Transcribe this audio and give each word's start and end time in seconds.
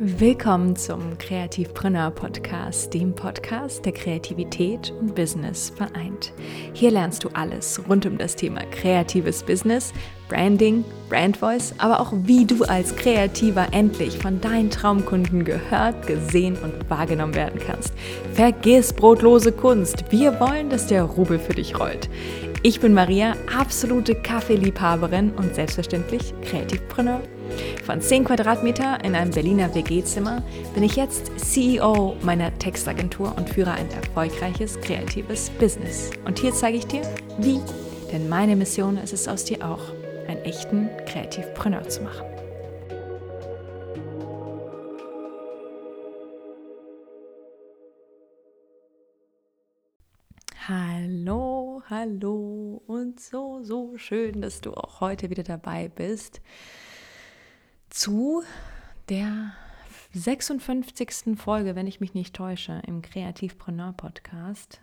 Willkommen 0.00 0.76
zum 0.76 1.18
Kreativpreneur 1.18 2.12
Podcast, 2.12 2.94
dem 2.94 3.16
Podcast, 3.16 3.84
der 3.84 3.90
Kreativität 3.90 4.92
und 5.00 5.16
Business 5.16 5.70
vereint. 5.70 6.32
Hier 6.72 6.92
lernst 6.92 7.24
du 7.24 7.30
alles 7.32 7.80
rund 7.88 8.06
um 8.06 8.16
das 8.16 8.36
Thema 8.36 8.60
kreatives 8.70 9.42
Business, 9.42 9.92
Branding, 10.28 10.84
Brand 11.08 11.38
Voice, 11.38 11.74
aber 11.78 11.98
auch 11.98 12.12
wie 12.12 12.44
du 12.44 12.62
als 12.62 12.94
Kreativer 12.94 13.66
endlich 13.72 14.18
von 14.18 14.40
deinen 14.40 14.70
Traumkunden 14.70 15.44
gehört, 15.44 16.06
gesehen 16.06 16.56
und 16.62 16.88
wahrgenommen 16.88 17.34
werden 17.34 17.58
kannst. 17.58 17.92
Vergiss 18.34 18.92
brotlose 18.92 19.50
Kunst. 19.50 20.04
Wir 20.10 20.38
wollen, 20.38 20.70
dass 20.70 20.86
der 20.86 21.02
Rubel 21.02 21.40
für 21.40 21.54
dich 21.54 21.80
rollt. 21.80 22.08
Ich 22.64 22.80
bin 22.80 22.92
Maria, 22.92 23.36
absolute 23.56 24.16
Kaffeeliebhaberin 24.16 25.30
und 25.30 25.54
selbstverständlich 25.54 26.34
Kreativpreneur 26.42 27.20
von 27.84 28.00
10 28.00 28.24
Quadratmeter 28.24 29.04
in 29.04 29.14
einem 29.14 29.30
Berliner 29.30 29.72
WG-Zimmer 29.76 30.42
bin 30.74 30.82
ich 30.82 30.96
jetzt 30.96 31.30
CEO 31.38 32.16
meiner 32.22 32.56
Textagentur 32.58 33.32
und 33.36 33.48
führe 33.48 33.70
ein 33.70 33.88
erfolgreiches 33.90 34.80
kreatives 34.80 35.50
Business. 35.50 36.10
Und 36.24 36.40
hier 36.40 36.52
zeige 36.52 36.78
ich 36.78 36.86
dir, 36.86 37.02
wie. 37.38 37.60
Denn 38.12 38.28
meine 38.28 38.56
Mission 38.56 38.98
ist 38.98 39.12
es 39.12 39.28
aus 39.28 39.44
dir 39.44 39.64
auch, 39.64 39.92
einen 40.26 40.42
echten 40.42 40.90
Kreativpreneur 41.06 41.88
zu 41.88 42.02
machen. 42.02 42.37
Hallo, 51.90 52.82
und 52.86 53.18
so, 53.18 53.62
so 53.62 53.96
schön, 53.96 54.42
dass 54.42 54.60
du 54.60 54.74
auch 54.74 55.00
heute 55.00 55.30
wieder 55.30 55.42
dabei 55.42 55.88
bist 55.88 56.42
zu 57.88 58.42
der 59.08 59.54
56. 60.12 61.38
Folge, 61.38 61.76
wenn 61.76 61.86
ich 61.86 61.98
mich 61.98 62.12
nicht 62.12 62.36
täusche, 62.36 62.82
im 62.86 63.00
Kreativpreneur 63.00 63.94
Podcast. 63.94 64.82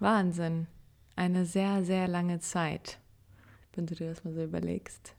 Wahnsinn. 0.00 0.66
Eine 1.14 1.44
sehr, 1.46 1.84
sehr 1.84 2.08
lange 2.08 2.40
Zeit, 2.40 2.98
wenn 3.74 3.86
du 3.86 3.94
dir 3.94 4.08
das 4.08 4.24
mal 4.24 4.34
so 4.34 4.42
überlegst. 4.42 5.14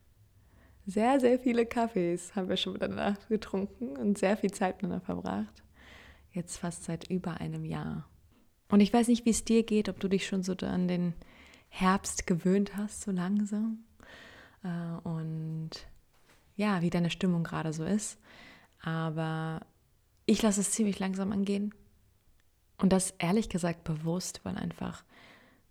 Sehr, 0.86 1.22
sehr 1.22 1.40
viele 1.40 1.66
Kaffees 1.66 2.36
haben 2.36 2.50
wir 2.50 2.58
schon 2.58 2.74
miteinander 2.74 3.18
getrunken 3.30 3.96
und 3.96 4.18
sehr 4.18 4.36
viel 4.36 4.52
Zeit 4.52 4.82
miteinander 4.82 5.06
verbracht. 5.06 5.64
Jetzt 6.34 6.58
fast 6.58 6.84
seit 6.84 7.10
über 7.10 7.40
einem 7.40 7.64
Jahr. 7.64 8.06
Und 8.70 8.80
ich 8.80 8.92
weiß 8.92 9.08
nicht, 9.08 9.26
wie 9.26 9.32
es 9.32 9.46
dir 9.46 9.64
geht, 9.64 9.90
ob 9.90 10.00
du 10.00 10.08
dich 10.08 10.26
schon 10.26 10.44
so 10.44 10.54
an 10.54 10.88
den 10.88 11.14
Herbst 11.70 12.26
gewöhnt 12.26 12.76
hast, 12.76 13.02
so 13.02 13.12
langsam. 13.12 13.84
Äh, 14.64 15.08
und 15.08 15.72
ja, 16.56 16.82
wie 16.82 16.90
deine 16.90 17.10
Stimmung 17.10 17.44
gerade 17.44 17.74
so 17.74 17.84
ist. 17.84 18.18
Aber 18.82 19.62
ich 20.26 20.42
lasse 20.42 20.62
es 20.62 20.72
ziemlich 20.72 21.00
langsam 21.00 21.32
angehen. 21.32 21.74
Und 22.78 22.92
das 22.92 23.12
ehrlich 23.20 23.50
gesagt 23.50 23.84
bewusst, 23.84 24.42
weil 24.44 24.58
einfach 24.58 25.04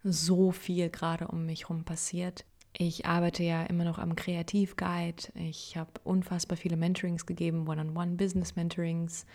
so 0.03 0.53
viel 0.53 0.91
gerade 0.91 1.29
um 1.29 1.47
mich 1.47 1.63
herum 1.63 1.85
passiert. 1.85 2.45
Ich 2.77 3.07
arbeite 3.07 3.43
ja 3.43 3.63
immer 3.65 3.85
noch 3.85 3.99
am 3.99 4.17
Kreativguide. 4.17 5.29
Ich 5.35 5.77
habe 5.77 5.93
unfassbar 6.03 6.57
viele 6.57 6.77
Mentorings 6.77 7.25
gegeben, 7.25 7.69
One-on-One-Business-Mentorings 7.69 9.27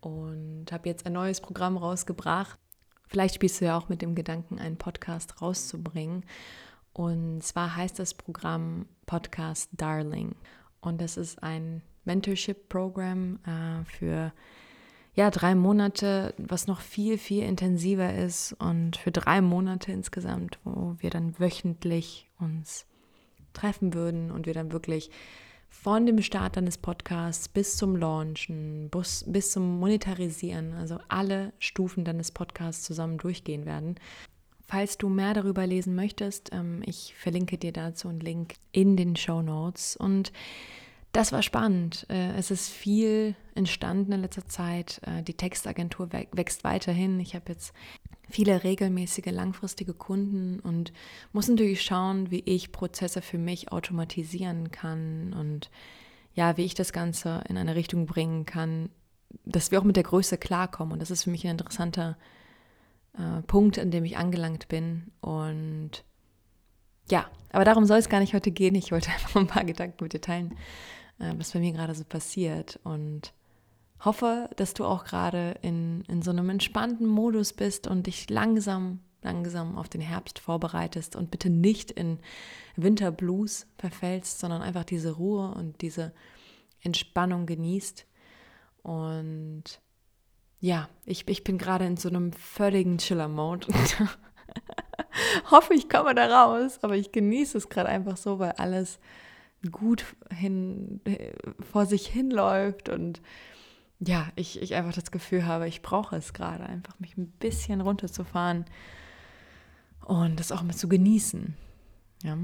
und 0.00 0.66
habe 0.72 0.88
jetzt 0.88 1.06
ein 1.06 1.12
neues 1.12 1.40
Programm 1.40 1.76
rausgebracht. 1.76 2.58
Vielleicht 3.06 3.34
spielst 3.34 3.60
du 3.60 3.66
ja 3.66 3.76
auch 3.76 3.88
mit 3.88 4.02
dem 4.02 4.14
Gedanken, 4.14 4.58
einen 4.58 4.76
Podcast 4.76 5.42
rauszubringen. 5.42 6.24
Und 6.92 7.42
zwar 7.42 7.76
heißt 7.76 7.98
das 7.98 8.14
Programm 8.14 8.86
Podcast 9.06 9.70
Darling. 9.72 10.34
Und 10.80 11.00
das 11.00 11.16
ist 11.16 11.42
ein 11.42 11.82
Mentorship-Programm 12.04 13.38
äh, 13.46 13.84
für 13.84 14.32
ja, 15.14 15.30
drei 15.30 15.54
Monate, 15.54 16.34
was 16.38 16.66
noch 16.66 16.80
viel, 16.80 17.18
viel 17.18 17.42
intensiver 17.42 18.14
ist 18.14 18.52
und 18.54 18.96
für 18.96 19.10
drei 19.10 19.40
Monate 19.40 19.92
insgesamt, 19.92 20.58
wo 20.64 20.94
wir 20.98 21.10
dann 21.10 21.38
wöchentlich 21.38 22.30
uns 22.38 22.86
treffen 23.52 23.92
würden 23.92 24.30
und 24.30 24.46
wir 24.46 24.54
dann 24.54 24.72
wirklich 24.72 25.10
von 25.70 26.04
dem 26.04 26.20
Start 26.20 26.56
deines 26.56 26.76
Podcasts 26.76 27.48
bis 27.48 27.76
zum 27.76 27.96
Launchen, 27.96 28.90
bis, 28.90 29.24
bis 29.26 29.52
zum 29.52 29.78
Monetarisieren, 29.78 30.74
also 30.74 30.98
alle 31.08 31.52
Stufen 31.58 32.04
deines 32.04 32.32
Podcasts 32.32 32.82
zusammen 32.82 33.16
durchgehen 33.16 33.64
werden. 33.64 33.94
Falls 34.66 34.98
du 34.98 35.08
mehr 35.08 35.32
darüber 35.32 35.66
lesen 35.66 35.94
möchtest, 35.94 36.50
ähm, 36.52 36.82
ich 36.84 37.14
verlinke 37.16 37.56
dir 37.56 37.72
dazu 37.72 38.08
einen 38.08 38.20
Link 38.20 38.54
in 38.72 38.96
den 38.96 39.16
Show 39.16 39.42
Notes. 39.42 39.96
Und 39.96 40.32
das 41.12 41.32
war 41.32 41.42
spannend. 41.42 42.06
Äh, 42.08 42.36
es 42.36 42.50
ist 42.50 42.68
viel 42.68 43.34
entstanden 43.54 44.12
in 44.12 44.20
letzter 44.20 44.46
Zeit. 44.46 45.00
Äh, 45.04 45.22
die 45.22 45.34
Textagentur 45.34 46.12
wächst 46.12 46.62
weiterhin. 46.62 47.18
Ich 47.18 47.34
habe 47.34 47.52
jetzt 47.52 47.72
viele 48.30 48.64
regelmäßige, 48.64 49.26
langfristige 49.26 49.94
Kunden 49.94 50.60
und 50.60 50.92
muss 51.32 51.48
natürlich 51.48 51.82
schauen, 51.82 52.30
wie 52.30 52.42
ich 52.46 52.72
Prozesse 52.72 53.22
für 53.22 53.38
mich 53.38 53.72
automatisieren 53.72 54.70
kann 54.70 55.34
und 55.38 55.70
ja, 56.34 56.56
wie 56.56 56.64
ich 56.64 56.74
das 56.74 56.92
Ganze 56.92 57.42
in 57.48 57.56
eine 57.56 57.74
Richtung 57.74 58.06
bringen 58.06 58.46
kann, 58.46 58.90
dass 59.44 59.70
wir 59.70 59.80
auch 59.80 59.84
mit 59.84 59.96
der 59.96 60.04
Größe 60.04 60.38
klarkommen. 60.38 60.92
Und 60.92 61.02
das 61.02 61.10
ist 61.10 61.24
für 61.24 61.30
mich 61.30 61.44
ein 61.44 61.52
interessanter 61.52 62.16
äh, 63.18 63.42
Punkt, 63.42 63.78
an 63.78 63.90
dem 63.90 64.04
ich 64.04 64.16
angelangt 64.16 64.68
bin. 64.68 65.10
Und 65.20 66.04
ja, 67.10 67.28
aber 67.52 67.64
darum 67.64 67.84
soll 67.84 67.98
es 67.98 68.08
gar 68.08 68.20
nicht 68.20 68.34
heute 68.34 68.50
gehen. 68.50 68.74
Ich 68.74 68.92
wollte 68.92 69.10
einfach 69.12 69.36
ein 69.36 69.46
paar 69.46 69.64
Gedanken 69.64 70.04
mit 70.04 70.12
dir 70.12 70.20
teilen, 70.20 70.56
äh, 71.18 71.32
was 71.36 71.52
bei 71.52 71.58
mir 71.58 71.72
gerade 71.72 71.94
so 71.94 72.04
passiert. 72.04 72.78
Und 72.84 73.32
hoffe, 74.00 74.48
dass 74.56 74.74
du 74.74 74.84
auch 74.84 75.04
gerade 75.04 75.56
in, 75.62 76.02
in 76.08 76.22
so 76.22 76.30
einem 76.30 76.48
entspannten 76.50 77.06
Modus 77.06 77.52
bist 77.52 77.86
und 77.86 78.06
dich 78.06 78.30
langsam, 78.30 79.00
langsam 79.22 79.76
auf 79.76 79.88
den 79.88 80.00
Herbst 80.00 80.38
vorbereitest 80.38 81.16
und 81.16 81.30
bitte 81.30 81.50
nicht 81.50 81.90
in 81.90 82.18
Winterblues 82.76 83.66
verfällst, 83.78 84.38
sondern 84.38 84.62
einfach 84.62 84.84
diese 84.84 85.12
Ruhe 85.12 85.52
und 85.54 85.82
diese 85.82 86.12
Entspannung 86.82 87.46
genießt. 87.46 88.06
Und 88.82 89.64
ja, 90.60 90.88
ich, 91.04 91.28
ich 91.28 91.44
bin 91.44 91.58
gerade 91.58 91.86
in 91.86 91.96
so 91.96 92.08
einem 92.08 92.32
völligen 92.32 92.98
Chiller-Mode 92.98 93.68
hoffe, 95.50 95.74
ich 95.74 95.88
komme 95.88 96.14
da 96.14 96.44
raus, 96.44 96.78
aber 96.82 96.96
ich 96.96 97.12
genieße 97.12 97.58
es 97.58 97.68
gerade 97.68 97.88
einfach 97.88 98.16
so, 98.16 98.38
weil 98.38 98.52
alles 98.52 98.98
gut 99.70 100.04
hin, 100.34 101.00
vor 101.70 101.86
sich 101.86 102.06
hinläuft 102.06 102.88
und 102.88 103.20
ja, 104.00 104.28
ich, 104.34 104.60
ich 104.60 104.74
einfach 104.74 104.94
das 104.94 105.10
Gefühl 105.10 105.46
habe, 105.46 105.68
ich 105.68 105.82
brauche 105.82 106.16
es 106.16 106.32
gerade, 106.32 106.64
einfach 106.64 106.98
mich 106.98 107.16
ein 107.16 107.26
bisschen 107.26 107.80
runterzufahren 107.80 108.64
und 110.04 110.40
das 110.40 110.52
auch 110.52 110.62
mal 110.62 110.74
zu 110.74 110.88
genießen. 110.88 111.54
Ja. 112.22 112.36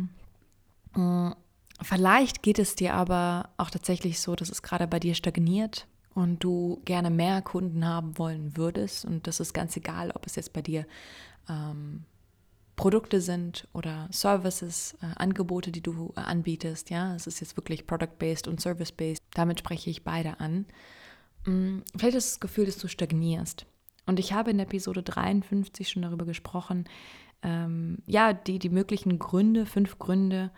Mm, 0.92 1.34
vielleicht 1.82 2.42
geht 2.42 2.58
es 2.58 2.74
dir 2.74 2.94
aber 2.94 3.50
auch 3.56 3.70
tatsächlich 3.70 4.20
so, 4.20 4.36
dass 4.36 4.50
es 4.50 4.62
gerade 4.62 4.86
bei 4.86 5.00
dir 5.00 5.14
stagniert 5.14 5.86
und 6.14 6.44
du 6.44 6.80
gerne 6.84 7.10
mehr 7.10 7.42
Kunden 7.42 7.86
haben 7.86 8.18
wollen 8.18 8.56
würdest. 8.56 9.04
Und 9.04 9.26
das 9.26 9.40
ist 9.40 9.52
ganz 9.52 9.76
egal, 9.76 10.10
ob 10.12 10.26
es 10.26 10.36
jetzt 10.36 10.52
bei 10.52 10.62
dir 10.62 10.86
ähm, 11.48 12.04
Produkte 12.76 13.22
sind 13.22 13.66
oder 13.72 14.08
Services, 14.12 14.96
äh, 15.02 15.06
Angebote, 15.16 15.72
die 15.72 15.82
du 15.82 16.12
äh, 16.16 16.20
anbietest. 16.20 16.90
Ja, 16.90 17.14
es 17.14 17.26
ist 17.26 17.40
jetzt 17.40 17.56
wirklich 17.56 17.86
Product-based 17.86 18.46
und 18.48 18.60
Service-based. 18.60 19.22
Damit 19.34 19.60
spreche 19.60 19.90
ich 19.90 20.04
beide 20.04 20.40
an. 20.40 20.66
Ähm, 21.46 21.82
vielleicht 21.96 22.14
du 22.14 22.18
das 22.18 22.40
Gefühl, 22.40 22.66
dass 22.66 22.78
du 22.78 22.88
stagnierst. 22.88 23.66
Und 24.06 24.20
ich 24.20 24.32
habe 24.32 24.50
in 24.50 24.58
Episode 24.58 25.02
53 25.02 25.88
schon 25.88 26.02
darüber 26.02 26.24
gesprochen, 26.24 26.84
ähm, 27.42 27.98
ja, 28.06 28.32
die, 28.32 28.58
die 28.58 28.68
möglichen 28.68 29.18
Gründe, 29.18 29.66
fünf 29.66 29.98
Gründe, 29.98 30.50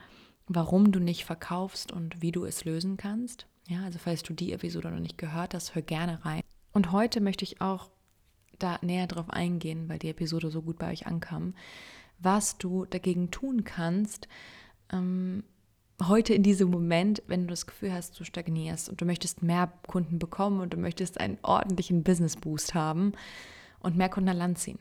warum 0.47 0.93
du 0.93 1.01
nicht 1.01 1.25
verkaufst 1.25 1.93
und 1.93 2.23
wie 2.23 2.33
du 2.33 2.45
es 2.45 2.65
lösen 2.65 2.97
kannst. 2.97 3.47
Ja, 3.69 3.85
also 3.85 3.99
falls 3.99 4.23
du 4.23 4.33
die 4.33 4.53
Episode 4.53 4.91
noch 4.91 5.01
nicht 5.01 5.19
gehört 5.19 5.55
hast, 5.55 5.75
hör 5.75 5.83
gerne 5.83 6.25
rein. 6.25 6.43
Und 6.73 6.93
heute 6.93 7.21
möchte 7.21 7.45
ich 7.45 7.61
auch 7.61 7.91
da 8.59 8.79
näher 8.83 9.07
drauf 9.07 9.31
eingehen, 9.31 9.89
weil 9.89 9.99
die 9.99 10.09
Episode 10.09 10.51
so 10.51 10.63
gut 10.63 10.79
bei 10.79 10.91
euch 10.91 11.07
ankam, 11.07 11.55
was 12.19 12.59
du 12.59 12.87
dagegen 12.87 13.31
tun 13.31 13.65
kannst, 13.65 14.29
ähm, 14.93 15.45
heute 16.03 16.35
in 16.35 16.43
diesem 16.43 16.71
Moment, 16.71 17.23
wenn 17.27 17.43
du 17.43 17.49
das 17.49 17.67
Gefühl 17.67 17.93
hast, 17.93 18.19
du 18.19 18.25
stagnierst 18.25 18.89
und 18.89 19.01
du 19.01 19.05
möchtest 19.05 19.43
mehr 19.43 19.73
Kunden 19.87 20.19
bekommen 20.19 20.61
und 20.61 20.73
du 20.73 20.77
möchtest 20.77 21.19
einen 21.19 21.39
ordentlichen 21.43 22.05
Business 22.05 22.37
Boost 22.37 22.75
haben 22.75 23.13
und 23.81 23.97
mehr 23.97 24.09
Kunden 24.09 24.29
an 24.29 24.37
Land 24.37 24.59
ziehen. 24.59 24.79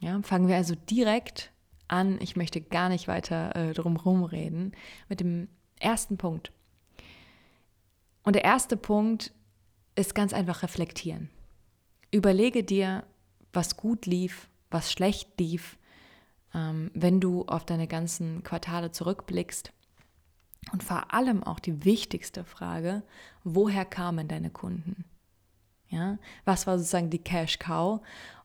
Ja, 0.00 0.20
fangen 0.22 0.48
wir 0.48 0.56
also 0.56 0.74
direkt 0.74 1.52
an. 1.86 2.18
Ich 2.20 2.34
möchte 2.34 2.60
gar 2.60 2.88
nicht 2.88 3.06
weiter 3.06 3.54
äh, 3.54 3.72
drum 3.72 3.96
reden 4.24 4.72
mit 5.08 5.20
dem 5.20 5.48
ersten 5.78 6.16
Punkt. 6.16 6.50
Und 8.24 8.34
der 8.34 8.44
erste 8.44 8.76
Punkt 8.76 9.32
ist 9.94 10.14
ganz 10.14 10.32
einfach 10.32 10.62
reflektieren. 10.62 11.28
Überlege 12.10 12.64
dir, 12.64 13.04
was 13.52 13.76
gut 13.76 14.06
lief, 14.06 14.48
was 14.70 14.92
schlecht 14.92 15.38
lief, 15.38 15.78
ähm, 16.54 16.90
wenn 16.94 17.20
du 17.20 17.44
auf 17.46 17.64
deine 17.64 17.86
ganzen 17.86 18.42
Quartale 18.42 18.90
zurückblickst. 18.90 19.72
Und 20.70 20.82
vor 20.82 21.12
allem 21.12 21.42
auch 21.42 21.58
die 21.58 21.84
wichtigste 21.84 22.44
Frage, 22.44 23.02
woher 23.42 23.84
kamen 23.84 24.28
deine 24.28 24.50
Kunden? 24.50 25.04
Ja, 25.88 26.18
was 26.44 26.66
war 26.66 26.78
sozusagen 26.78 27.10
die 27.10 27.18
Cash 27.18 27.58
Cow 27.58 28.00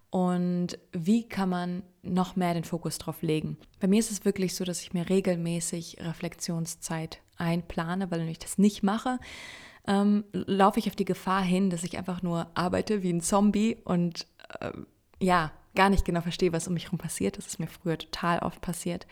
und 0.10 0.80
wie 0.92 1.28
kann 1.28 1.50
man 1.50 1.84
noch 2.02 2.36
mehr 2.36 2.54
den 2.54 2.64
Fokus 2.64 2.98
drauf 2.98 3.22
legen? 3.22 3.58
Bei 3.80 3.88
mir 3.88 4.00
ist 4.00 4.12
es 4.12 4.26
wirklich 4.26 4.56
so, 4.56 4.64
dass 4.66 4.82
ich 4.82 4.94
mir 4.94 5.10
regelmäßig 5.10 5.98
Reflexionszeit 6.00 7.22
einplane, 7.38 8.10
weil 8.12 8.22
wenn 8.22 8.30
ich 8.30 8.40
das 8.40 8.58
nicht 8.58 8.84
mache, 8.84 9.20
ähm, 9.86 10.26
laufe 10.34 10.80
ich 10.80 10.88
auf 10.88 10.96
die 10.96 11.06
Gefahr 11.06 11.42
hin, 11.42 11.70
dass 11.70 11.84
ich 11.84 11.98
einfach 11.98 12.22
nur 12.22 12.48
arbeite 12.56 13.04
wie 13.04 13.14
ein 13.14 13.22
Zombie 13.22 13.78
und 13.84 14.28
äh, 14.60 14.72
ja, 15.20 15.52
gar 15.76 15.90
nicht 15.90 16.06
genau 16.06 16.22
verstehe, 16.22 16.52
was 16.52 16.68
um 16.68 16.74
mich 16.74 16.86
herum 16.86 16.98
passiert. 16.98 17.38
Das 17.38 17.46
ist 17.46 17.60
mir 17.60 17.68
früher 17.68 17.98
total 17.98 18.40
oft 18.40 18.62
passiert. 18.62 19.08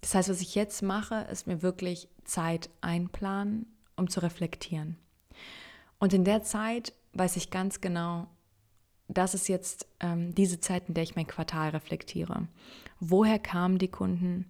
Das 0.00 0.14
heißt, 0.14 0.28
was 0.28 0.40
ich 0.40 0.54
jetzt 0.54 0.82
mache, 0.82 1.26
ist 1.30 1.46
mir 1.46 1.62
wirklich 1.62 2.08
Zeit 2.30 2.70
einplanen, 2.80 3.66
um 3.96 4.08
zu 4.08 4.20
reflektieren. 4.20 4.96
Und 5.98 6.14
in 6.14 6.24
der 6.24 6.42
Zeit 6.42 6.92
weiß 7.12 7.36
ich 7.36 7.50
ganz 7.50 7.80
genau, 7.80 8.28
das 9.08 9.34
ist 9.34 9.48
jetzt 9.48 9.86
ähm, 9.98 10.34
diese 10.34 10.60
Zeit, 10.60 10.84
in 10.88 10.94
der 10.94 11.02
ich 11.02 11.16
mein 11.16 11.26
Quartal 11.26 11.70
reflektiere. 11.70 12.46
Woher 13.00 13.38
kamen 13.38 13.78
die 13.78 13.88
Kunden? 13.88 14.48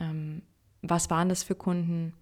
Ähm, 0.00 0.42
was 0.82 1.08
waren 1.10 1.28
das 1.28 1.44
für 1.44 1.54
Kunden? 1.54 2.12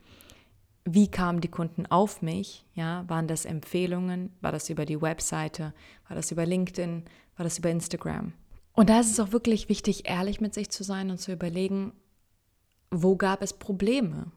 Wie 0.85 1.11
kamen 1.11 1.41
die 1.41 1.51
Kunden 1.51 1.87
auf 1.87 2.23
mich? 2.23 2.65
Ja, 2.75 3.05
waren 3.09 3.29
das 3.29 3.45
Empfehlungen? 3.45 4.33
War 4.41 4.53
das 4.53 4.69
über 4.69 4.85
die 4.85 5.01
Webseite? 5.01 5.73
War 6.09 6.17
das 6.17 6.31
über 6.31 6.45
LinkedIn? 6.45 7.05
War 7.37 7.45
das 7.45 7.59
über 7.59 7.71
Instagram? 7.71 8.33
Und 8.73 8.91
da 8.91 9.01
ist 9.01 9.11
es 9.11 9.21
auch 9.21 9.33
wirklich 9.33 9.69
wichtig, 9.69 10.09
ehrlich 10.09 10.41
mit 10.41 10.55
sich 10.55 10.71
zu 10.71 10.85
sein 10.85 11.11
und 11.11 11.19
zu 11.19 11.33
überlegen, 11.33 11.93
wo 12.91 13.17
gab 13.17 13.43
es 13.43 13.53
Probleme? 13.53 14.31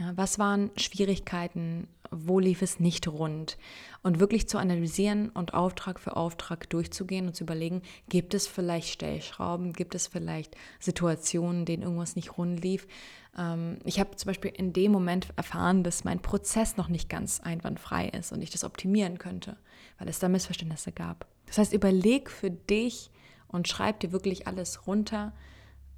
Ja, 0.00 0.16
was 0.16 0.38
waren 0.38 0.70
Schwierigkeiten? 0.76 1.86
Wo 2.10 2.38
lief 2.38 2.62
es 2.62 2.80
nicht 2.80 3.06
rund? 3.06 3.58
Und 4.02 4.18
wirklich 4.18 4.48
zu 4.48 4.56
analysieren 4.56 5.28
und 5.28 5.52
Auftrag 5.52 6.00
für 6.00 6.16
Auftrag 6.16 6.70
durchzugehen 6.70 7.26
und 7.26 7.36
zu 7.36 7.44
überlegen, 7.44 7.82
gibt 8.08 8.32
es 8.32 8.46
vielleicht 8.46 8.88
Stellschrauben? 8.88 9.74
Gibt 9.74 9.94
es 9.94 10.06
vielleicht 10.06 10.56
Situationen, 10.78 11.66
denen 11.66 11.82
irgendwas 11.82 12.16
nicht 12.16 12.38
rund 12.38 12.64
lief? 12.64 12.88
Ähm, 13.36 13.78
ich 13.84 14.00
habe 14.00 14.16
zum 14.16 14.28
Beispiel 14.28 14.52
in 14.56 14.72
dem 14.72 14.90
Moment 14.90 15.28
erfahren, 15.36 15.84
dass 15.84 16.02
mein 16.02 16.22
Prozess 16.22 16.78
noch 16.78 16.88
nicht 16.88 17.10
ganz 17.10 17.40
einwandfrei 17.40 18.08
ist 18.08 18.32
und 18.32 18.40
ich 18.40 18.48
das 18.48 18.64
optimieren 18.64 19.18
könnte, 19.18 19.58
weil 19.98 20.08
es 20.08 20.18
da 20.18 20.30
Missverständnisse 20.30 20.92
gab. 20.92 21.26
Das 21.44 21.58
heißt, 21.58 21.74
überleg 21.74 22.30
für 22.30 22.50
dich 22.50 23.10
und 23.48 23.68
schreib 23.68 24.00
dir 24.00 24.12
wirklich 24.12 24.46
alles 24.46 24.86
runter 24.86 25.34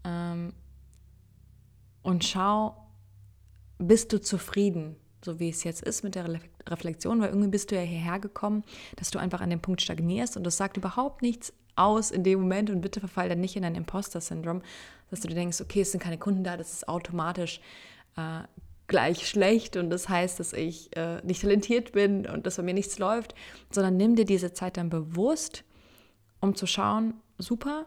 ähm, 0.05 0.55
und 2.03 2.25
schau, 2.25 2.82
bist 3.83 4.13
du 4.13 4.21
zufrieden, 4.21 4.97
so 5.25 5.39
wie 5.39 5.49
es 5.49 5.65
jetzt 5.65 5.83
ist 5.83 6.03
mit 6.03 6.15
der 6.15 6.41
Reflexion, 6.69 7.21
weil 7.21 7.29
irgendwie 7.29 7.49
bist 7.49 7.71
du 7.71 7.77
ja 7.77 7.83
hierher 7.83 8.19
gekommen, 8.19 8.65
dass 8.97 9.11
du 9.11 9.19
einfach 9.19 9.41
an 9.41 9.51
dem 9.51 9.61
Punkt 9.61 9.83
stagnierst 9.83 10.37
und 10.37 10.45
das 10.45 10.57
sagt 10.57 10.77
überhaupt 10.77 11.23
nichts 11.23 11.53
aus 11.77 12.11
in 12.11 12.23
dem 12.25 12.41
Moment 12.41 12.71
und 12.71 12.81
bitte 12.81 13.01
verfall 13.01 13.29
dann 13.29 13.41
nicht 13.41 13.57
in 13.57 13.65
ein 13.65 13.75
Imposter-Syndrom, 13.75 14.63
dass 15.11 15.21
du 15.21 15.29
dir 15.29 15.35
denkst, 15.35 15.61
okay, 15.61 15.83
es 15.83 15.93
sind 15.93 16.03
keine 16.03 16.19
Kunden 16.19 16.45
da, 16.45 16.57
das 16.57 16.73
ist 16.73 16.89
automatisch 16.89 17.61
äh, 18.17 18.43
gleich 18.89 19.27
schlecht 19.27 19.77
und 19.77 19.91
das 19.91 20.09
heißt, 20.09 20.39
dass 20.39 20.53
ich 20.53 20.95
äh, 20.97 21.23
nicht 21.23 21.43
talentiert 21.43 21.93
bin 21.93 22.27
und 22.27 22.47
dass 22.47 22.57
bei 22.57 22.63
mir 22.63 22.75
nichts 22.75 22.99
läuft, 22.99 23.35
sondern 23.71 23.97
nimm 23.97 24.17
dir 24.17 24.25
diese 24.25 24.53
Zeit 24.53 24.77
dann 24.77 24.91
bewusst, 24.91 25.65
um 26.41 26.55
zu 26.55 26.67
schauen, 26.67 27.15
super, 27.39 27.87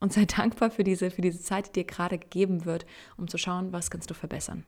und 0.00 0.12
sei 0.12 0.24
dankbar 0.36 0.70
für 0.70 0.84
diese, 0.84 1.10
für 1.10 1.22
diese 1.22 1.40
Zeit, 1.40 1.68
die 1.68 1.80
dir 1.80 1.84
gerade 1.84 2.18
gegeben 2.18 2.64
wird, 2.64 2.86
um 3.16 3.28
zu 3.28 3.38
schauen, 3.38 3.72
was 3.72 3.90
kannst 3.90 4.10
du 4.10 4.14
verbessern. 4.14 4.64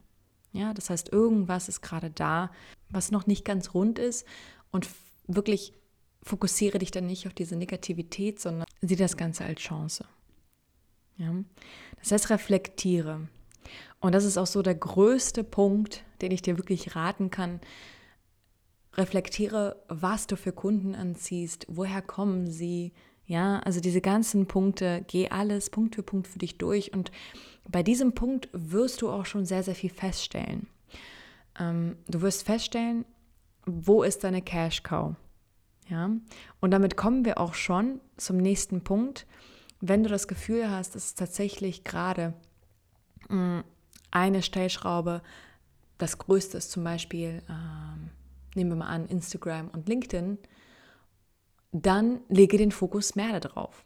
Ja, 0.53 0.75
das 0.75 0.91
heißt, 0.91 1.13
irgendwas 1.13 1.69
ist 1.69 1.83
gerade 1.83 2.11
da, 2.11 2.51
was 2.91 3.11
noch 3.11 3.27
nicht 3.27 3.45
ganz 3.45 3.75
rund 3.75 3.99
ist 3.99 4.27
und 4.71 4.89
wirklich 5.27 5.73
fokussiere 6.23 6.79
dich 6.79 6.91
dann 6.91 7.07
nicht 7.07 7.27
auf 7.27 7.35
diese 7.35 7.57
Negativität, 7.57 8.41
sondern 8.41 8.67
sieh 8.81 8.97
das 8.97 9.17
Ganze 9.17 9.45
als 9.45 9.61
Chance. 9.61 10.05
Ja? 11.17 11.35
Das 12.01 12.13
heißt, 12.13 12.31
reflektiere. 12.31 13.29
Und 14.01 14.15
das 14.15 14.25
ist 14.25 14.39
auch 14.39 14.47
so 14.47 14.63
der 14.63 14.75
größte 14.75 15.45
Punkt, 15.45 16.05
den 16.21 16.31
ich 16.31 16.43
dir 16.43 16.57
wirklich 16.57 16.97
raten 16.97 17.31
kann. 17.31 17.61
Reflektiere, 18.95 19.83
was 19.89 20.27
du 20.27 20.37
für 20.37 20.53
Kunden 20.53 20.95
anziehst, 20.95 21.67
woher 21.69 22.03
kommen 22.03 22.51
sie, 22.51 22.93
ja, 23.29 23.59
also 23.61 23.81
diese 23.81 24.01
ganzen 24.01 24.47
Punkte, 24.47 25.05
geh 25.07 25.29
alles 25.29 25.69
Punkt 25.69 25.95
für 25.95 26.03
Punkt 26.03 26.27
für 26.27 26.39
dich 26.39 26.57
durch 26.57 26.95
und 26.95 27.13
bei 27.69 27.83
diesem 27.83 28.15
Punkt 28.15 28.49
wirst 28.53 29.03
du 29.03 29.11
auch 29.11 29.27
schon 29.27 29.45
sehr, 29.45 29.63
sehr 29.63 29.75
viel 29.75 29.91
feststellen. 29.91 30.67
Ähm, 31.61 31.97
du 32.09 32.23
wirst 32.23 32.45
feststellen, 32.45 33.05
wo 33.67 34.03
ist 34.03 34.25
deine 34.25 34.41
Cash 34.41 34.83
Cow? 34.83 35.15
Ja, 35.91 36.11
und 36.61 36.71
damit 36.71 36.97
kommen 36.97 37.27
wir 37.27 37.39
auch 37.39 37.53
schon 37.53 38.01
zum 38.17 38.39
nächsten 38.39 38.83
Punkt. 38.83 39.27
Wenn 39.81 40.03
du 40.03 40.09
das 40.09 40.27
Gefühl 40.27 40.71
hast, 40.71 40.95
dass 40.95 41.15
tatsächlich 41.15 41.85
gerade 41.85 42.33
mm, 43.29 43.61
eine 44.11 44.43
Stellschraube 44.43 45.23
das 45.99 46.17
größte 46.17 46.57
ist, 46.57 46.71
zum 46.71 46.83
Beispiel, 46.83 47.43
ähm, 47.51 48.11
nehmen 48.55 48.71
wir 48.71 48.77
mal 48.77 48.89
an, 48.89 49.07
Instagram 49.07 49.69
und 49.69 49.87
LinkedIn, 49.89 50.39
dann 51.73 52.21
lege 52.29 52.59
den 52.59 52.73
Fokus 52.73 53.15
mehr 53.15 53.41
darauf. 53.41 53.85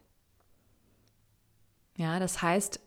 Ja, 1.97 2.19
das 2.19 2.41
heißt, 2.41 2.81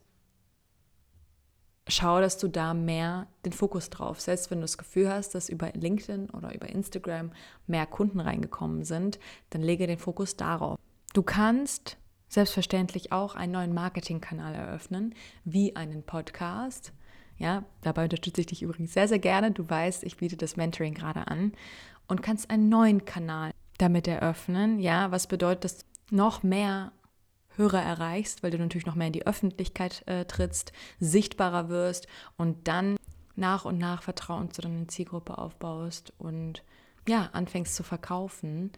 schau, 1.87 2.19
dass 2.19 2.37
du 2.37 2.47
da 2.47 2.73
mehr 2.73 3.27
den 3.45 3.53
Fokus 3.53 3.89
drauf 3.89 4.19
setzt. 4.19 4.49
Wenn 4.49 4.59
du 4.59 4.63
das 4.63 4.77
Gefühl 4.77 5.09
hast, 5.11 5.35
dass 5.35 5.49
über 5.49 5.71
LinkedIn 5.71 6.29
oder 6.31 6.53
über 6.53 6.67
Instagram 6.69 7.31
mehr 7.67 7.85
Kunden 7.85 8.19
reingekommen 8.19 8.83
sind, 8.83 9.19
dann 9.51 9.61
lege 9.61 9.87
den 9.87 9.99
Fokus 9.99 10.35
darauf. 10.35 10.79
Du 11.13 11.23
kannst 11.23 11.97
selbstverständlich 12.27 13.11
auch 13.11 13.35
einen 13.35 13.53
neuen 13.53 13.73
Marketingkanal 13.73 14.55
eröffnen, 14.55 15.13
wie 15.43 15.75
einen 15.75 16.03
Podcast. 16.03 16.91
Ja, 17.37 17.63
dabei 17.81 18.03
unterstütze 18.03 18.41
ich 18.41 18.47
dich 18.47 18.61
übrigens 18.63 18.93
sehr, 18.93 19.07
sehr 19.07 19.19
gerne. 19.19 19.51
Du 19.51 19.69
weißt, 19.69 20.03
ich 20.03 20.17
biete 20.17 20.37
das 20.37 20.57
Mentoring 20.57 20.93
gerade 20.93 21.27
an 21.27 21.51
und 22.07 22.23
kannst 22.23 22.49
einen 22.49 22.69
neuen 22.69 23.05
Kanal 23.05 23.51
damit 23.77 24.07
eröffnen. 24.07 24.79
Ja, 24.79 25.11
was 25.11 25.27
bedeutet, 25.27 25.65
dass 25.65 25.77
du 25.79 26.15
noch 26.15 26.43
mehr 26.43 26.91
Hörer 27.57 27.81
erreichst, 27.81 28.43
weil 28.43 28.51
du 28.51 28.57
natürlich 28.57 28.85
noch 28.85 28.95
mehr 28.95 29.07
in 29.07 29.13
die 29.13 29.27
Öffentlichkeit 29.27 30.03
äh, 30.07 30.25
trittst, 30.25 30.73
sichtbarer 30.99 31.69
wirst 31.69 32.07
und 32.37 32.67
dann 32.67 32.97
nach 33.35 33.65
und 33.65 33.77
nach 33.77 34.03
Vertrauen 34.03 34.51
zu 34.51 34.61
deiner 34.61 34.87
Zielgruppe 34.87 35.37
aufbaust 35.37 36.13
und 36.17 36.63
ja, 37.07 37.29
anfängst 37.33 37.75
zu 37.75 37.83
verkaufen. 37.83 38.71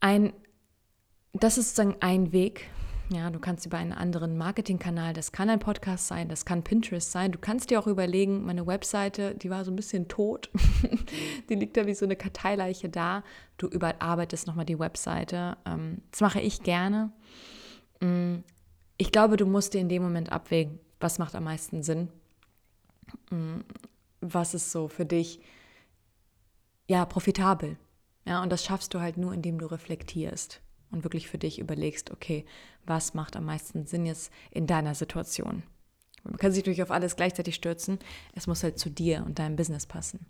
Ein, 0.00 0.32
das 1.32 1.58
ist 1.58 1.76
sozusagen 1.76 2.00
ein 2.00 2.32
Weg, 2.32 2.68
ja, 3.12 3.28
du 3.30 3.40
kannst 3.40 3.66
über 3.66 3.76
einen 3.76 3.92
anderen 3.92 4.38
Marketingkanal, 4.38 5.12
das 5.12 5.32
kann 5.32 5.50
ein 5.50 5.58
Podcast 5.58 6.06
sein, 6.06 6.28
das 6.28 6.44
kann 6.44 6.62
Pinterest 6.62 7.10
sein. 7.10 7.32
Du 7.32 7.40
kannst 7.40 7.70
dir 7.70 7.80
auch 7.80 7.88
überlegen, 7.88 8.44
meine 8.44 8.68
Webseite, 8.68 9.34
die 9.34 9.50
war 9.50 9.64
so 9.64 9.72
ein 9.72 9.76
bisschen 9.76 10.06
tot. 10.06 10.48
die 11.48 11.56
liegt 11.56 11.76
da 11.76 11.86
wie 11.86 11.94
so 11.94 12.04
eine 12.04 12.14
Karteileiche 12.14 12.88
da. 12.88 13.24
Du 13.56 13.66
überarbeitest 13.66 14.46
nochmal 14.46 14.64
die 14.64 14.78
Webseite. 14.78 15.56
Ähm, 15.66 16.02
das 16.12 16.20
mache 16.20 16.40
ich 16.40 16.62
gerne. 16.62 17.10
Mm, 17.98 18.36
ich 18.96 19.10
glaube, 19.10 19.36
du 19.36 19.44
musst 19.44 19.74
dir 19.74 19.80
in 19.80 19.88
dem 19.88 20.04
Moment 20.04 20.30
abwägen, 20.30 20.78
was 21.00 21.18
macht 21.18 21.34
am 21.34 21.44
meisten 21.44 21.82
Sinn. 21.82 22.10
Mm, 23.30 23.60
was 24.20 24.54
ist 24.54 24.70
so 24.70 24.86
für 24.86 25.04
dich 25.04 25.40
ja 26.86 27.04
profitabel. 27.06 27.76
Ja, 28.24 28.40
und 28.40 28.50
das 28.50 28.64
schaffst 28.64 28.94
du 28.94 29.00
halt 29.00 29.16
nur, 29.16 29.34
indem 29.34 29.58
du 29.58 29.66
reflektierst 29.66 30.60
und 30.90 31.04
wirklich 31.04 31.28
für 31.28 31.38
dich 31.38 31.58
überlegst, 31.58 32.10
okay, 32.10 32.44
was 32.86 33.14
macht 33.14 33.36
am 33.36 33.44
meisten 33.44 33.86
Sinn 33.86 34.06
jetzt 34.06 34.32
in 34.50 34.66
deiner 34.66 34.94
Situation? 34.94 35.62
Man 36.24 36.36
kann 36.36 36.52
sich 36.52 36.62
natürlich 36.62 36.82
auf 36.82 36.90
alles 36.90 37.16
gleichzeitig 37.16 37.54
stürzen. 37.54 37.98
Es 38.34 38.46
muss 38.46 38.62
halt 38.62 38.78
zu 38.78 38.90
dir 38.90 39.24
und 39.24 39.38
deinem 39.38 39.56
Business 39.56 39.86
passen. 39.86 40.26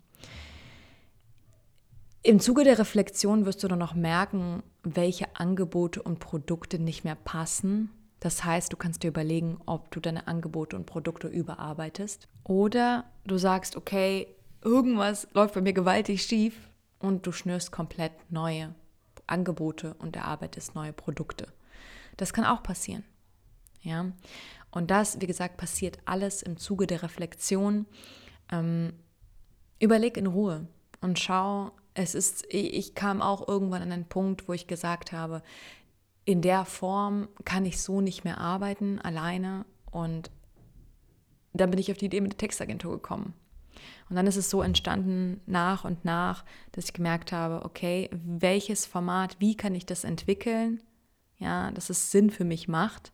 Im 2.23 2.39
Zuge 2.39 2.63
der 2.63 2.77
Reflexion 2.77 3.45
wirst 3.45 3.63
du 3.63 3.67
dann 3.67 3.79
noch 3.79 3.95
merken, 3.95 4.61
welche 4.83 5.35
Angebote 5.35 6.01
und 6.01 6.19
Produkte 6.19 6.77
nicht 6.77 7.03
mehr 7.03 7.15
passen. 7.15 7.89
Das 8.19 8.43
heißt, 8.43 8.71
du 8.71 8.77
kannst 8.77 9.01
dir 9.01 9.07
überlegen, 9.07 9.57
ob 9.65 9.89
du 9.89 9.99
deine 9.99 10.27
Angebote 10.27 10.75
und 10.75 10.85
Produkte 10.85 11.27
überarbeitest 11.27 12.27
oder 12.43 13.05
du 13.25 13.39
sagst, 13.39 13.75
okay, 13.75 14.27
irgendwas 14.63 15.27
läuft 15.33 15.55
bei 15.55 15.61
mir 15.61 15.73
gewaltig 15.73 16.21
schief 16.21 16.53
und 16.99 17.25
du 17.25 17.31
schnürst 17.31 17.71
komplett 17.71 18.11
neue 18.29 18.75
Angebote 19.31 19.95
und 19.95 20.15
erarbeitest 20.15 20.75
neue 20.75 20.93
Produkte. 20.93 21.47
Das 22.17 22.33
kann 22.33 22.45
auch 22.45 22.63
passieren. 22.63 23.03
Ja? 23.81 24.11
Und 24.71 24.91
das, 24.91 25.19
wie 25.19 25.27
gesagt, 25.27 25.57
passiert 25.57 25.99
alles 26.05 26.41
im 26.43 26.57
Zuge 26.57 26.87
der 26.87 27.03
Reflexion. 27.03 27.85
Ähm, 28.51 28.93
überleg 29.79 30.17
in 30.17 30.27
Ruhe 30.27 30.67
und 31.01 31.19
schau, 31.19 31.71
es 31.93 32.15
ist, 32.15 32.45
ich 32.49 32.95
kam 32.95 33.21
auch 33.21 33.47
irgendwann 33.47 33.81
an 33.81 33.91
einen 33.91 34.05
Punkt, 34.05 34.47
wo 34.47 34.53
ich 34.53 34.67
gesagt 34.67 35.11
habe, 35.11 35.41
in 36.23 36.41
der 36.41 36.65
Form 36.65 37.27
kann 37.43 37.65
ich 37.65 37.81
so 37.81 37.99
nicht 37.99 38.23
mehr 38.23 38.37
arbeiten, 38.37 38.99
alleine. 38.99 39.65
Und 39.89 40.31
dann 41.53 41.69
bin 41.71 41.79
ich 41.79 41.91
auf 41.91 41.97
die 41.97 42.05
Idee 42.05 42.21
mit 42.21 42.33
der 42.33 42.37
Textagentur 42.37 42.93
gekommen. 42.93 43.33
Und 44.09 44.15
dann 44.15 44.27
ist 44.27 44.35
es 44.35 44.49
so 44.49 44.61
entstanden 44.61 45.41
nach 45.45 45.85
und 45.85 46.05
nach, 46.05 46.43
dass 46.71 46.85
ich 46.85 46.93
gemerkt 46.93 47.31
habe, 47.31 47.65
okay, 47.65 48.09
welches 48.11 48.85
Format, 48.85 49.37
wie 49.39 49.55
kann 49.55 49.75
ich 49.75 49.85
das 49.85 50.03
entwickeln, 50.03 50.81
ja, 51.37 51.71
dass 51.71 51.89
es 51.89 52.11
Sinn 52.11 52.29
für 52.29 52.45
mich 52.45 52.67
macht 52.67 53.11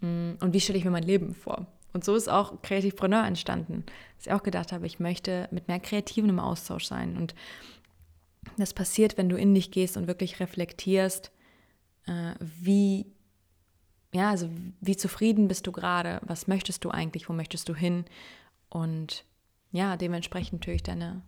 mm, 0.00 0.32
und 0.40 0.52
wie 0.52 0.60
stelle 0.60 0.78
ich 0.78 0.84
mir 0.84 0.90
mein 0.90 1.02
Leben 1.02 1.34
vor. 1.34 1.66
Und 1.92 2.04
so 2.04 2.14
ist 2.14 2.28
auch 2.28 2.60
Kreativpreneur 2.60 3.24
entstanden, 3.24 3.84
dass 4.16 4.26
ich 4.26 4.32
auch 4.32 4.42
gedacht 4.42 4.72
habe, 4.72 4.86
ich 4.86 5.00
möchte 5.00 5.48
mit 5.50 5.68
mehr 5.68 5.80
Kreativen 5.80 6.28
im 6.28 6.40
Austausch 6.40 6.84
sein. 6.84 7.16
Und 7.16 7.34
das 8.58 8.74
passiert, 8.74 9.16
wenn 9.16 9.28
du 9.28 9.36
in 9.36 9.54
dich 9.54 9.70
gehst 9.70 9.96
und 9.96 10.06
wirklich 10.06 10.40
reflektierst, 10.40 11.30
äh, 12.06 12.34
wie, 12.38 13.06
ja, 14.12 14.30
also 14.30 14.50
wie 14.80 14.96
zufrieden 14.96 15.48
bist 15.48 15.66
du 15.66 15.72
gerade, 15.72 16.20
was 16.24 16.46
möchtest 16.46 16.84
du 16.84 16.90
eigentlich, 16.90 17.28
wo 17.28 17.32
möchtest 17.32 17.68
du 17.68 17.74
hin 17.74 18.04
und 18.68 19.24
ja, 19.76 19.96
dementsprechend 19.96 20.60
natürlich 20.60 20.82
deine, 20.82 21.22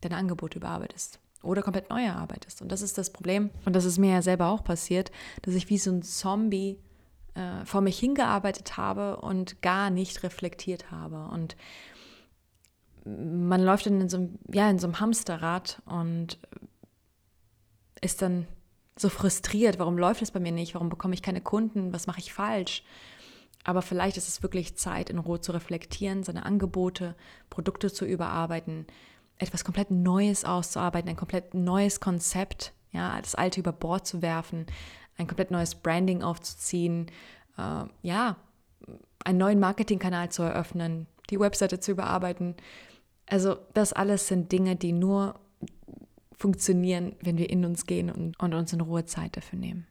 deine 0.00 0.16
Angebote 0.16 0.58
überarbeitest 0.58 1.20
oder 1.42 1.62
komplett 1.62 1.90
neu 1.90 2.02
erarbeitest. 2.02 2.62
Und 2.62 2.70
das 2.70 2.82
ist 2.82 2.98
das 2.98 3.10
Problem. 3.10 3.50
Und 3.64 3.74
das 3.74 3.84
ist 3.84 3.98
mir 3.98 4.12
ja 4.12 4.22
selber 4.22 4.48
auch 4.48 4.64
passiert, 4.64 5.10
dass 5.42 5.54
ich 5.54 5.68
wie 5.70 5.78
so 5.78 5.90
ein 5.90 6.02
Zombie 6.02 6.78
äh, 7.34 7.64
vor 7.64 7.80
mich 7.80 7.98
hingearbeitet 7.98 8.76
habe 8.76 9.16
und 9.18 9.62
gar 9.62 9.90
nicht 9.90 10.22
reflektiert 10.22 10.90
habe. 10.90 11.28
Und 11.32 11.56
man 13.04 13.62
läuft 13.62 13.86
dann 13.86 14.00
in 14.00 14.08
so 14.08 14.18
einem, 14.18 14.38
ja, 14.52 14.70
in 14.70 14.78
so 14.78 14.86
einem 14.86 15.00
Hamsterrad 15.00 15.82
und 15.86 16.38
ist 18.00 18.22
dann 18.22 18.46
so 18.96 19.08
frustriert, 19.08 19.78
warum 19.78 19.98
läuft 19.98 20.22
es 20.22 20.30
bei 20.30 20.40
mir 20.40 20.52
nicht, 20.52 20.74
warum 20.74 20.88
bekomme 20.88 21.14
ich 21.14 21.22
keine 21.22 21.40
Kunden, 21.40 21.92
was 21.92 22.06
mache 22.06 22.20
ich 22.20 22.32
falsch. 22.32 22.84
Aber 23.64 23.82
vielleicht 23.82 24.16
ist 24.16 24.28
es 24.28 24.42
wirklich 24.42 24.76
Zeit, 24.76 25.10
in 25.10 25.18
Ruhe 25.18 25.40
zu 25.40 25.52
reflektieren, 25.52 26.24
seine 26.24 26.44
Angebote, 26.44 27.14
Produkte 27.48 27.92
zu 27.92 28.04
überarbeiten, 28.04 28.86
etwas 29.38 29.64
komplett 29.64 29.90
Neues 29.90 30.44
auszuarbeiten, 30.44 31.08
ein 31.08 31.16
komplett 31.16 31.54
neues 31.54 32.00
Konzept, 32.00 32.72
ja, 32.90 33.20
das 33.20 33.34
alte 33.34 33.60
über 33.60 33.72
Bord 33.72 34.06
zu 34.06 34.22
werfen, 34.22 34.66
ein 35.16 35.26
komplett 35.26 35.50
neues 35.50 35.74
Branding 35.74 36.22
aufzuziehen, 36.22 37.06
äh, 37.56 37.84
ja, 38.02 38.36
einen 39.24 39.38
neuen 39.38 39.60
Marketingkanal 39.60 40.30
zu 40.30 40.42
eröffnen, 40.42 41.06
die 41.30 41.38
Webseite 41.38 41.80
zu 41.80 41.92
überarbeiten. 41.92 42.56
Also 43.26 43.56
das 43.74 43.92
alles 43.92 44.26
sind 44.26 44.50
Dinge, 44.50 44.76
die 44.76 44.92
nur 44.92 45.38
funktionieren, 46.36 47.14
wenn 47.20 47.38
wir 47.38 47.48
in 47.50 47.64
uns 47.64 47.86
gehen 47.86 48.10
und, 48.10 48.38
und 48.40 48.54
uns 48.54 48.72
in 48.72 48.80
Ruhe 48.80 49.04
Zeit 49.04 49.36
dafür 49.36 49.58
nehmen. 49.58 49.86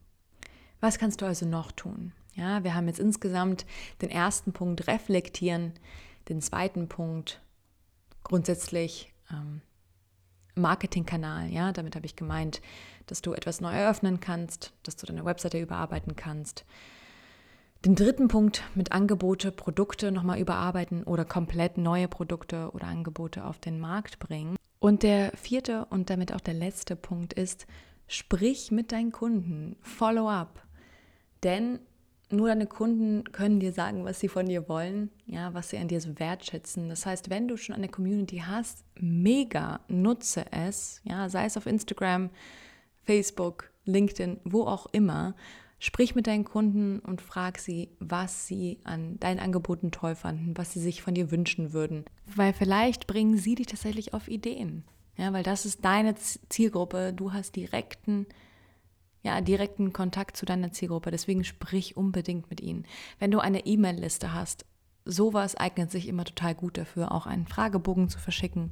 Was 0.82 1.00
kannst 1.00 1.22
du 1.22 1.26
also 1.26 1.46
noch 1.46 1.72
tun? 1.72 2.12
Ja, 2.34 2.64
wir 2.64 2.76
haben 2.76 2.88
jetzt 2.88 3.00
insgesamt 3.00 3.66
den 4.02 4.10
ersten 4.10 4.54
Punkt 4.54 4.88
reflektieren, 4.88 5.74
den 6.30 6.42
zweiten 6.42 6.88
Punkt 6.88 7.42
grundsätzlich 8.24 9.14
ähm, 9.32 9.62
Marketingkanal. 10.56 11.50
Ja, 11.50 11.72
damit 11.72 11.96
habe 11.96 12.06
ich 12.06 12.16
gemeint, 12.16 12.62
dass 13.08 13.22
du 13.22 13.34
etwas 13.34 13.62
neu 13.62 13.74
eröffnen 13.74 14.20
kannst, 14.20 14.74
dass 14.84 14.96
du 14.96 15.06
deine 15.06 15.26
Webseite 15.26 15.60
überarbeiten 15.60 16.16
kannst. 16.16 16.66
Den 17.84 17.96
dritten 17.96 18.28
Punkt 18.28 18.64
mit 18.76 18.92
Angebote, 18.92 19.52
Produkte 19.52 20.12
nochmal 20.12 20.40
überarbeiten 20.40 21.04
oder 21.04 21.26
komplett 21.26 21.78
neue 21.78 22.08
Produkte 22.08 22.70
oder 22.74 22.86
Angebote 22.86 23.44
auf 23.44 23.58
den 23.58 23.80
Markt 23.80 24.20
bringen. 24.20 24.56
Und 24.80 25.04
der 25.04 25.32
vierte 25.36 25.86
und 25.86 26.10
damit 26.10 26.34
auch 26.34 26.42
der 26.42 26.54
letzte 26.54 26.96
Punkt 26.96 27.34
ist, 27.34 27.66
sprich 28.08 28.72
mit 28.72 28.92
deinen 28.92 29.12
Kunden, 29.12 29.78
follow 29.82 30.30
up. 30.30 30.64
Denn 31.44 31.80
nur 32.32 32.48
deine 32.48 32.68
Kunden 32.68 33.24
können 33.32 33.60
dir 33.60 33.74
sagen, 33.74 34.06
was 34.06 34.20
sie 34.20 34.28
von 34.28 34.46
dir 34.46 34.68
wollen, 34.70 35.10
ja, 35.26 35.54
was 35.54 35.70
sie 35.70 35.78
an 35.78 35.88
dir 35.88 36.02
so 36.02 36.20
wertschätzen. 36.20 36.90
Das 36.90 37.06
heißt, 37.06 37.30
wenn 37.30 37.48
du 37.48 37.58
schon 37.58 37.76
eine 37.76 37.90
Community 37.90 38.44
hast, 38.46 38.84
mega, 39.00 39.82
nutze 39.88 40.46
es, 40.52 41.02
ja, 41.04 41.30
sei 41.30 41.46
es 41.46 41.58
auf 41.58 41.66
Instagram, 41.66 42.30
Facebook, 43.04 43.72
LinkedIn, 43.86 44.40
wo 44.44 44.64
auch 44.64 44.88
immer. 44.92 45.36
Sprich 45.80 46.14
mit 46.14 46.28
deinen 46.28 46.46
Kunden 46.46 47.00
und 47.00 47.22
frag 47.22 47.58
sie, 47.58 47.90
was 48.00 48.46
sie 48.46 48.80
an 48.84 49.20
deinen 49.20 49.40
Angeboten 49.40 49.90
toll 49.90 50.14
fanden, 50.14 50.56
was 50.56 50.74
sie 50.74 50.80
sich 50.80 51.02
von 51.02 51.16
dir 51.16 51.32
wünschen 51.32 51.74
würden. 51.74 52.06
Weil 52.36 52.54
vielleicht 52.54 53.08
bringen 53.08 53.38
sie 53.38 53.56
dich 53.56 53.66
tatsächlich 53.66 54.14
auf 54.14 54.28
Ideen. 54.28 54.84
Ja, 55.18 55.34
weil 55.34 55.44
das 55.44 55.66
ist 55.66 55.84
deine 55.84 56.14
Zielgruppe. 56.16 57.14
Du 57.14 57.34
hast 57.34 57.56
direkten 57.56 58.28
ja, 59.24 59.42
direkten 59.42 59.94
Kontakt 59.94 60.38
zu 60.38 60.46
deiner 60.46 60.72
Zielgruppe. 60.72 61.12
Deswegen 61.12 61.44
sprich 61.44 61.96
unbedingt 61.98 62.50
mit 62.50 62.62
ihnen. 62.62 62.86
Wenn 63.20 63.32
du 63.32 63.40
eine 63.40 63.66
E-Mail-Liste 63.66 64.34
hast, 64.34 64.66
sowas 65.06 65.56
eignet 65.56 65.92
sich 65.92 66.08
immer 66.08 66.26
total 66.26 66.56
gut 66.56 66.78
dafür, 66.78 67.12
auch 67.12 67.26
einen 67.26 67.48
Fragebogen 67.48 68.10
zu 68.10 68.20
verschicken 68.20 68.72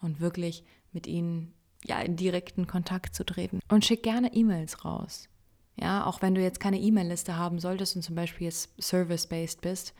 und 0.00 0.20
wirklich 0.20 0.64
mit 0.92 1.06
ihnen 1.06 1.52
ja, 1.84 2.00
in 2.00 2.16
direkten 2.16 2.66
Kontakt 2.66 3.14
zu 3.14 3.24
treten. 3.24 3.60
Und 3.68 3.84
schick 3.84 4.02
gerne 4.02 4.34
E-Mails 4.34 4.84
raus. 4.84 5.28
Ja, 5.76 6.04
auch 6.04 6.20
wenn 6.20 6.34
du 6.34 6.42
jetzt 6.42 6.60
keine 6.60 6.78
E-Mail-Liste 6.78 7.36
haben 7.36 7.58
solltest 7.58 7.96
und 7.96 8.02
zum 8.02 8.14
Beispiel 8.14 8.46
jetzt 8.46 8.70
service-based 8.82 9.62
bist 9.62 9.94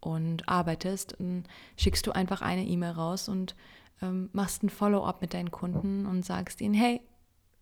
und 0.00 0.48
arbeitest, 0.48 1.16
dann 1.18 1.44
schickst 1.76 2.06
du 2.06 2.12
einfach 2.12 2.42
eine 2.42 2.66
E-Mail 2.66 2.90
raus 2.90 3.28
und 3.28 3.54
ähm, 4.02 4.28
machst 4.32 4.62
ein 4.62 4.68
Follow-up 4.68 5.22
mit 5.22 5.32
deinen 5.32 5.50
Kunden 5.50 6.04
und 6.04 6.24
sagst 6.24 6.60
ihnen, 6.60 6.74
hey, 6.74 7.00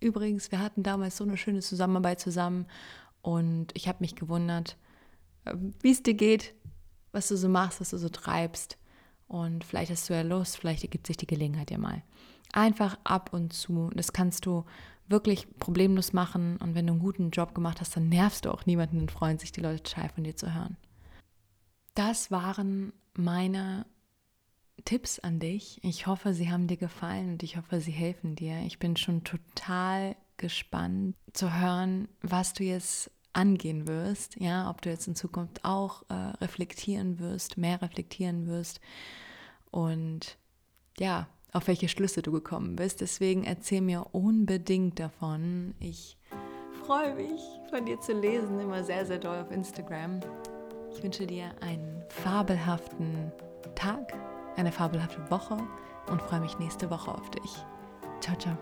Übrigens, 0.02 0.50
wir 0.50 0.58
hatten 0.58 0.82
damals 0.82 1.16
so 1.16 1.24
eine 1.24 1.36
schöne 1.36 1.60
Zusammenarbeit 1.60 2.20
zusammen 2.20 2.66
und 3.22 3.68
ich 3.74 3.88
habe 3.88 3.98
mich 4.00 4.16
gewundert, 4.16 4.76
ähm, 5.46 5.74
wie 5.80 5.92
es 5.92 6.02
dir 6.02 6.14
geht, 6.14 6.54
was 7.12 7.28
du 7.28 7.36
so 7.36 7.48
machst, 7.48 7.80
was 7.80 7.90
du 7.90 7.98
so 7.98 8.08
treibst. 8.08 8.78
Und 9.28 9.64
vielleicht 9.64 9.90
hast 9.90 10.10
du 10.10 10.14
ja 10.14 10.22
Lust, 10.22 10.58
vielleicht 10.58 10.82
ergibt 10.82 11.06
sich 11.06 11.16
die 11.16 11.26
Gelegenheit 11.26 11.70
ja 11.70 11.78
mal. 11.78 12.02
Einfach 12.52 12.98
ab 13.04 13.32
und 13.32 13.52
zu. 13.52 13.90
Das 13.94 14.12
kannst 14.12 14.44
du 14.44 14.64
wirklich 15.08 15.46
problemlos 15.58 16.12
machen. 16.12 16.58
Und 16.58 16.74
wenn 16.74 16.86
du 16.86 16.92
einen 16.92 17.00
guten 17.00 17.30
Job 17.30 17.54
gemacht 17.54 17.80
hast, 17.80 17.96
dann 17.96 18.08
nervst 18.08 18.44
du 18.44 18.50
auch 18.50 18.66
niemanden 18.66 19.00
und 19.00 19.10
freuen 19.10 19.38
sich 19.38 19.52
die 19.52 19.60
Leute 19.60 19.82
total 19.82 20.10
von 20.10 20.24
dir 20.24 20.36
zu 20.36 20.54
hören. 20.54 20.76
Das 21.94 22.30
waren 22.30 22.92
meine 23.14 23.86
Tipps 24.84 25.18
an 25.18 25.38
dich. 25.38 25.78
Ich 25.82 26.06
hoffe, 26.06 26.34
sie 26.34 26.50
haben 26.50 26.66
dir 26.66 26.76
gefallen 26.76 27.32
und 27.32 27.42
ich 27.42 27.56
hoffe, 27.56 27.80
sie 27.80 27.92
helfen 27.92 28.34
dir. 28.34 28.60
Ich 28.66 28.78
bin 28.78 28.96
schon 28.96 29.24
total 29.24 30.16
gespannt 30.36 31.14
zu 31.32 31.60
hören, 31.60 32.08
was 32.20 32.52
du 32.52 32.64
jetzt 32.64 33.10
angehen 33.32 33.86
wirst, 33.86 34.36
ja, 34.40 34.68
ob 34.68 34.82
du 34.82 34.90
jetzt 34.90 35.06
in 35.06 35.14
Zukunft 35.14 35.64
auch 35.64 36.02
äh, 36.08 36.14
reflektieren 36.40 37.18
wirst, 37.18 37.56
mehr 37.56 37.80
reflektieren 37.80 38.46
wirst 38.46 38.80
und 39.70 40.36
ja, 40.98 41.28
auf 41.52 41.66
welche 41.66 41.88
Schlüsse 41.88 42.22
du 42.22 42.32
gekommen 42.32 42.76
bist. 42.76 43.00
Deswegen 43.00 43.44
erzähl 43.44 43.80
mir 43.80 44.06
unbedingt 44.12 44.98
davon. 44.98 45.74
Ich 45.80 46.18
freue 46.84 47.14
mich, 47.14 47.40
von 47.70 47.86
dir 47.86 48.00
zu 48.00 48.12
lesen, 48.12 48.60
immer 48.60 48.84
sehr, 48.84 49.06
sehr 49.06 49.18
doll 49.18 49.38
auf 49.38 49.50
Instagram. 49.50 50.20
Ich 50.94 51.02
wünsche 51.02 51.26
dir 51.26 51.50
einen 51.62 52.02
fabelhaften 52.08 53.32
Tag 53.74 54.12
eine 54.56 54.72
fabelhafte 54.72 55.30
Woche 55.30 55.56
und 56.10 56.22
freue 56.22 56.40
mich 56.40 56.58
nächste 56.58 56.90
Woche 56.90 57.12
auf 57.12 57.30
dich. 57.30 57.64
Ciao, 58.20 58.36
ciao. 58.36 58.56